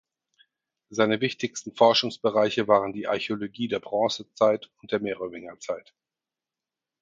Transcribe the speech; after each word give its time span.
Seine 0.89 1.21
wichtigsten 1.21 1.75
Forschungsbereiche 1.75 2.67
waren 2.67 2.91
die 2.91 3.07
Archäologie 3.07 3.67
der 3.67 3.79
Bronzezeit 3.79 4.71
und 4.81 4.91
der 4.91 4.99
Merowingerzeit. 4.99 5.93